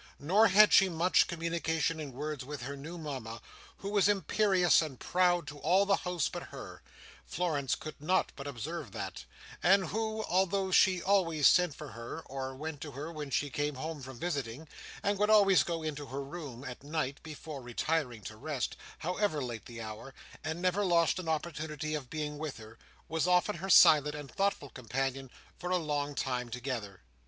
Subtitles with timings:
[0.17, 3.39] Nor had she much communication in words with her new Mama,
[3.77, 8.93] who was imperious and proud to all the house but her—Florence could not but observe
[8.93, 13.75] that—and who, although she always sent for her or went to her when she came
[13.75, 14.67] home from visiting,
[15.03, 19.67] and would always go into her room at night, before retiring to rest, however late
[19.67, 24.15] the hour, and never lost an opportunity of being with her, was often her silent
[24.15, 25.29] and thoughtful companion
[25.59, 27.01] for a long time together.